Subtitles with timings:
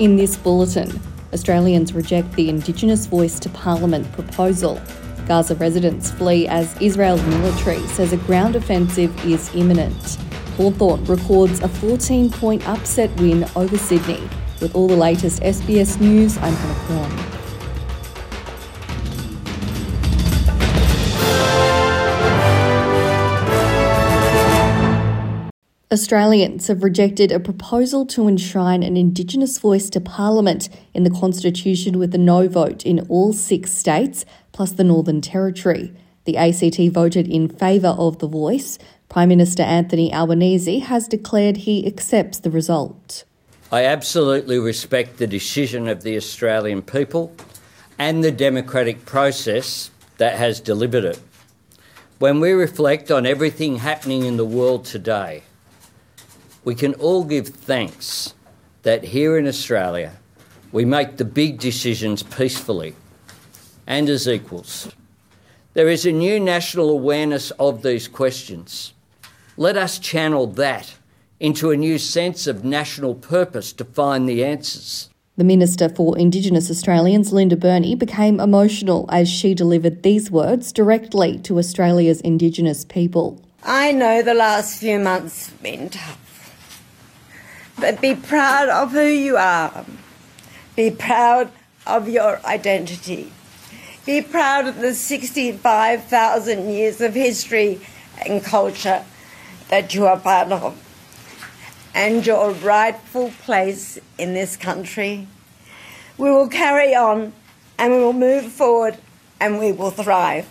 [0.00, 0.98] In this bulletin,
[1.34, 4.80] Australians reject the Indigenous Voice to Parliament proposal.
[5.28, 10.16] Gaza residents flee as Israel's military says a ground offensive is imminent.
[10.56, 14.26] Hawthorn records a 14 point upset win over Sydney.
[14.62, 17.39] With all the latest SBS news, I'm Hannah Kwan.
[25.92, 31.98] Australians have rejected a proposal to enshrine an Indigenous voice to Parliament in the Constitution
[31.98, 35.92] with a no vote in all six states, plus the Northern Territory.
[36.26, 38.78] The ACT voted in favour of the voice.
[39.08, 43.24] Prime Minister Anthony Albanese has declared he accepts the result.
[43.72, 47.34] I absolutely respect the decision of the Australian people
[47.98, 51.20] and the democratic process that has delivered it.
[52.20, 55.42] When we reflect on everything happening in the world today,
[56.64, 58.34] we can all give thanks
[58.82, 60.12] that here in Australia
[60.72, 62.94] we make the big decisions peacefully
[63.86, 64.92] and as equals.
[65.74, 68.92] There is a new national awareness of these questions.
[69.56, 70.94] Let us channel that
[71.38, 75.08] into a new sense of national purpose to find the answers.
[75.36, 81.38] The Minister for Indigenous Australians, Linda Burney, became emotional as she delivered these words directly
[81.40, 83.40] to Australia's Indigenous people.
[83.62, 86.29] I know the last few months have been tough
[87.80, 89.84] but be proud of who you are.
[90.76, 91.50] Be proud
[91.86, 93.32] of your identity.
[94.06, 97.80] Be proud of the 65,000 years of history
[98.26, 99.04] and culture
[99.68, 100.76] that you are part of
[101.94, 105.26] and your rightful place in this country.
[106.18, 107.32] We will carry on
[107.78, 108.98] and we will move forward
[109.40, 110.46] and we will thrive.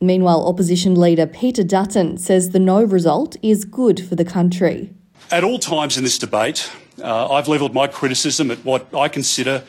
[0.00, 4.90] Meanwhile, opposition leader Peter Dutton says the no result is good for the country.
[5.30, 6.70] At all times in this debate,
[7.02, 9.64] uh, I've levelled my criticism at what I consider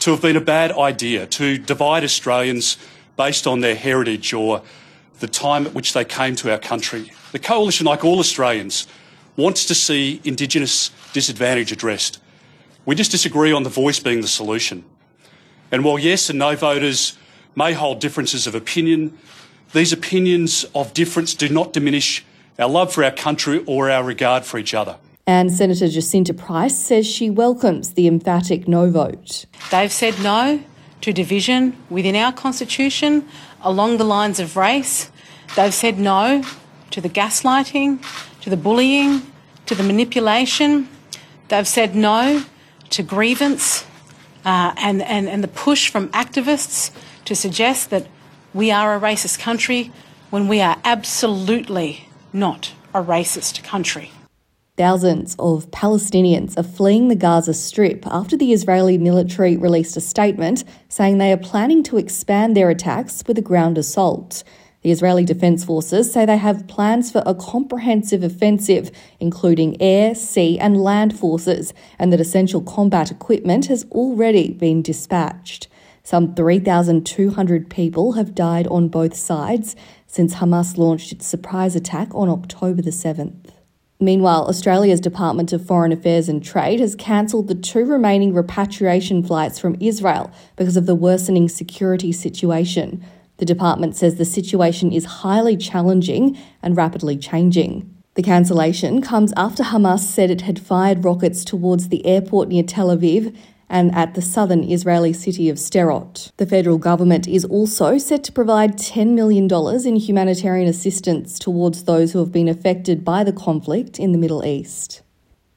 [0.00, 2.78] to have been a bad idea to divide Australians
[3.16, 4.62] based on their heritage or
[5.20, 7.12] the time at which they came to our country.
[7.32, 8.88] The Coalition, like all Australians,
[9.36, 12.18] wants to see Indigenous disadvantage addressed.
[12.86, 14.84] We just disagree on the voice being the solution.
[15.70, 17.16] And while yes and no voters
[17.54, 19.16] may hold differences of opinion,
[19.72, 22.24] these opinions of difference do not diminish
[22.58, 24.96] our love for our country or our regard for each other.
[25.26, 29.46] And Senator Jacinta Price says she welcomes the emphatic no vote.
[29.70, 30.62] They've said no
[31.00, 33.26] to division within our Constitution
[33.62, 35.10] along the lines of race.
[35.56, 36.44] They've said no
[36.90, 38.04] to the gaslighting,
[38.42, 39.22] to the bullying,
[39.66, 40.88] to the manipulation.
[41.48, 42.44] They've said no
[42.90, 43.84] to grievance
[44.44, 46.90] uh, and, and, and the push from activists
[47.24, 48.06] to suggest that
[48.52, 49.90] we are a racist country
[50.28, 54.10] when we are absolutely not a racist country.
[54.76, 60.64] Thousands of Palestinians are fleeing the Gaza Strip after the Israeli military released a statement
[60.88, 64.42] saying they are planning to expand their attacks with a ground assault.
[64.82, 68.90] The Israeli Defense Forces say they have plans for a comprehensive offensive,
[69.20, 75.68] including air, sea, and land forces, and that essential combat equipment has already been dispatched.
[76.02, 79.76] Some 3,200 people have died on both sides
[80.08, 83.52] since Hamas launched its surprise attack on October the 7th.
[84.04, 89.58] Meanwhile, Australia's Department of Foreign Affairs and Trade has cancelled the two remaining repatriation flights
[89.58, 93.02] from Israel because of the worsening security situation.
[93.38, 97.90] The department says the situation is highly challenging and rapidly changing.
[98.14, 102.94] The cancellation comes after Hamas said it had fired rockets towards the airport near Tel
[102.94, 103.34] Aviv
[103.68, 106.30] and at the southern Israeli city of Sderot.
[106.36, 109.48] The federal government is also set to provide $10 million
[109.86, 114.44] in humanitarian assistance towards those who have been affected by the conflict in the Middle
[114.44, 115.02] East.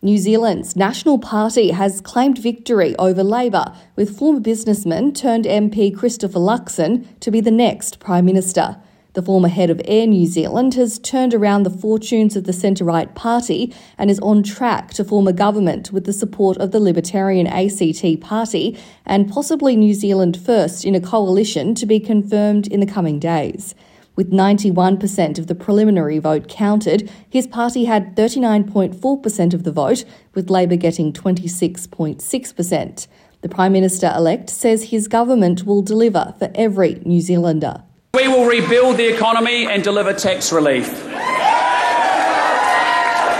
[0.01, 6.37] New Zealand's National Party has claimed victory over Labor, with former businessman turned MP Christopher
[6.37, 8.77] Luxon to be the next Prime Minister.
[9.17, 12.83] The former head of Air New Zealand has turned around the fortunes of the centre
[12.85, 16.79] right party and is on track to form a government with the support of the
[16.79, 18.77] Libertarian ACT Party
[19.07, 23.73] and possibly New Zealand First in a coalition to be confirmed in the coming days.
[24.15, 30.05] With 91% of the preliminary vote counted, his party had 39.4% of the vote,
[30.35, 33.07] with Labor getting 26.6%.
[33.41, 37.81] The Prime Minister elect says his government will deliver for every New Zealander.
[38.17, 40.91] We will rebuild the economy and deliver tax relief.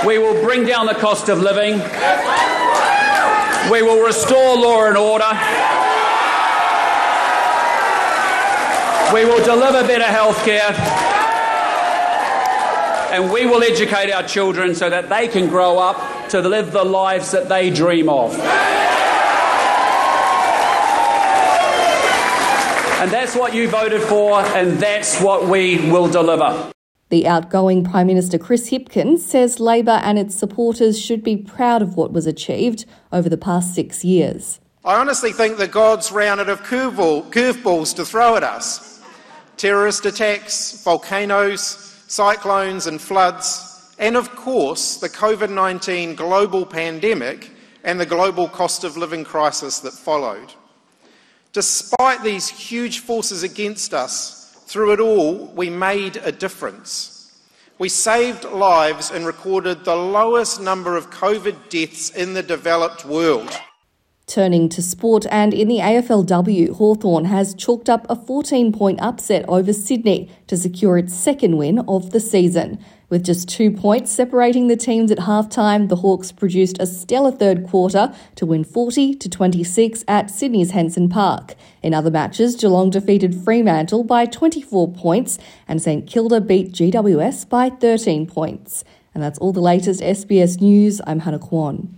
[0.06, 1.80] We will bring down the cost of living.
[3.72, 5.32] We will restore law and order.
[9.12, 10.76] We will deliver better health care.
[13.12, 16.86] And we will educate our children so that they can grow up to live the
[16.86, 18.38] lives that they dream of.
[23.00, 26.72] And that's what you voted for, and that's what we will deliver.
[27.10, 31.96] The outgoing Prime Minister Chris Hipkins says Labor and its supporters should be proud of
[31.96, 34.60] what was achieved over the past six years.
[34.84, 39.02] I honestly think the gods ran out of curveball, curveballs to throw at us
[39.58, 47.52] terrorist attacks, volcanoes, cyclones, and floods, and of course, the COVID 19 global pandemic
[47.84, 50.54] and the global cost of living crisis that followed.
[51.58, 57.36] Despite these huge forces against us, through it all, we made a difference.
[57.80, 63.60] We saved lives and recorded the lowest number of COVID deaths in the developed world.
[64.28, 69.44] Turning to sport, and in the AFLW, Hawthorn has chalked up a 14 point upset
[69.48, 72.78] over Sydney to secure its second win of the season.
[73.10, 77.66] With just two points separating the teams at halftime, the Hawks produced a stellar third
[77.66, 81.56] quarter to win 40 to 26 at Sydney's Henson Park.
[81.82, 85.40] In other matches, Geelong defeated Fremantle by 24 points
[85.70, 88.84] and St Kilda beat GWS by 13 points.
[89.14, 91.00] And that's all the latest SBS News.
[91.08, 91.98] I'm Hannah Kwan.